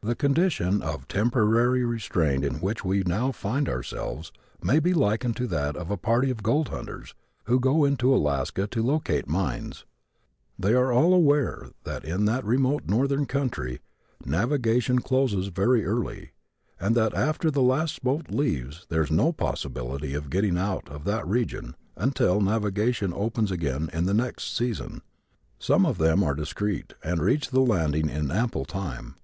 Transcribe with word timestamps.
The 0.00 0.16
condition 0.16 0.82
of 0.82 1.06
temporary 1.06 1.84
restraint 1.84 2.44
in 2.44 2.54
which 2.56 2.84
we 2.84 3.04
now 3.04 3.30
find 3.30 3.68
ourselves 3.68 4.32
may 4.60 4.80
be 4.80 4.92
likened 4.92 5.36
to 5.36 5.46
that 5.46 5.76
of 5.76 5.88
a 5.88 5.96
party 5.96 6.32
of 6.32 6.42
gold 6.42 6.70
hunters 6.70 7.14
who 7.44 7.60
go 7.60 7.84
into 7.84 8.12
Alaska 8.12 8.66
to 8.66 8.82
locate 8.82 9.28
mines. 9.28 9.84
They 10.58 10.74
are 10.74 10.92
all 10.92 11.14
aware 11.14 11.68
that 11.84 12.04
in 12.04 12.24
that 12.24 12.44
remote 12.44 12.88
northern 12.88 13.24
country 13.24 13.78
navigation 14.26 14.98
closes 14.98 15.46
very 15.46 15.84
early 15.84 16.32
and 16.80 16.96
that 16.96 17.14
after 17.14 17.48
the 17.48 17.62
last 17.62 18.02
boat 18.02 18.32
leaves 18.32 18.84
there 18.88 19.02
is 19.04 19.12
no 19.12 19.30
possibility 19.32 20.12
of 20.12 20.28
getting 20.28 20.58
out 20.58 20.88
of 20.88 21.04
that 21.04 21.24
region 21.24 21.76
until 21.94 22.40
navigation 22.40 23.12
opens 23.14 23.52
again 23.52 23.88
in 23.92 24.06
the 24.06 24.12
next 24.14 24.56
season. 24.56 25.02
Some 25.60 25.86
of 25.86 25.98
them 25.98 26.24
are 26.24 26.34
discreet 26.34 26.94
and 27.04 27.22
reach 27.22 27.50
the 27.50 27.60
landing 27.60 28.08
in 28.10 28.32
ample 28.32 28.64
time. 28.64 29.14